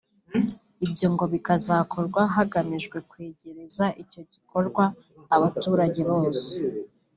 ibyo 0.85 1.07
ngo 1.13 1.23
bikazakorwa 1.33 2.21
hagamijwe 2.35 2.97
kwegereza 3.09 3.85
icyo 4.01 4.21
gikorwa 4.31 4.83
abaturage 5.35 6.01
bose 6.11 6.49